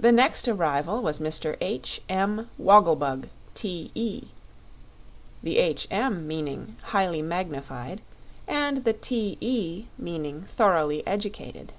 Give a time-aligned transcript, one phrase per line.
[0.00, 1.58] The next arrival was Mr.
[1.60, 2.00] H.
[2.08, 2.48] M.
[2.56, 4.28] Woggle Bug, T.E.;
[5.42, 5.86] the "H.
[5.90, 8.00] M." meaning Highly Magnified
[8.48, 11.74] and the "T.E." meaning Thoroughly Educated.